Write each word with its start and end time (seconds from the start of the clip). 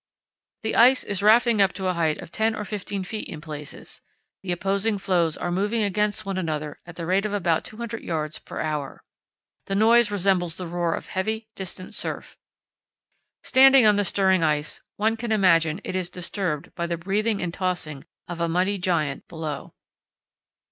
"The 0.63 0.75
ice 0.75 1.03
is 1.03 1.21
rafting 1.21 1.61
up 1.61 1.73
to 1.73 1.85
a 1.85 1.93
height 1.93 2.17
of 2.17 2.31
10 2.31 2.55
or 2.55 2.65
15 2.65 3.03
ft. 3.03 3.23
in 3.23 3.39
places, 3.39 4.01
the 4.41 4.51
opposing 4.51 4.97
floes 4.97 5.37
are 5.37 5.51
moving 5.51 5.83
against 5.83 6.25
one 6.25 6.39
another 6.39 6.79
at 6.87 6.95
the 6.95 7.05
rate 7.05 7.23
of 7.23 7.33
about 7.33 7.63
200 7.63 8.01
yds. 8.01 8.43
per 8.43 8.59
hour. 8.61 9.03
The 9.67 9.75
noise 9.75 10.09
resembles 10.09 10.57
the 10.57 10.65
roar 10.65 10.95
of 10.95 11.05
heavy, 11.05 11.49
distant 11.55 11.93
surf. 11.93 12.35
Standing 13.43 13.85
on 13.85 13.95
the 13.95 14.03
stirring 14.03 14.41
ice 14.41 14.81
one 14.95 15.17
can 15.17 15.31
imagine 15.31 15.79
it 15.83 15.95
is 15.95 16.09
disturbed 16.09 16.73
by 16.73 16.87
the 16.87 16.97
breathing 16.97 17.39
and 17.39 17.53
tossing 17.53 18.03
of 18.27 18.41
a 18.41 18.49
mighty 18.49 18.79
giant 18.79 19.27
below." 19.27 19.75